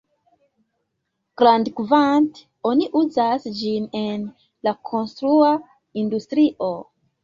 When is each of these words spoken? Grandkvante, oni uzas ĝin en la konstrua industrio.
Grandkvante, 1.41 2.47
oni 2.71 2.89
uzas 3.03 3.47
ĝin 3.61 3.89
en 4.03 4.27
la 4.69 4.77
konstrua 4.93 5.57
industrio. 6.07 6.77